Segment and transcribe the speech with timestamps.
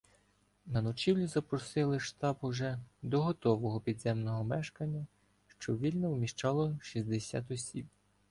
[0.65, 5.05] На ночівлю запросили штаб уже до готового підземного мешкання,
[5.47, 7.85] що вільно вміщало шістдесят осіб.